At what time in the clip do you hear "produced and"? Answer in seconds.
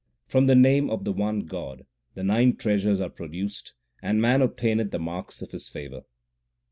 3.11-4.19